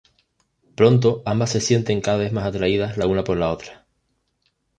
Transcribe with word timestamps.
Pronto 0.75 1.21
ambas 1.27 1.51
se 1.51 1.61
sienten 1.61 2.01
cada 2.01 2.17
vez 2.17 2.33
más 2.33 2.47
atraídas 2.47 2.97
la 2.97 3.05
una 3.05 3.23
por 3.23 3.37
la 3.37 3.51
otra. 3.51 3.85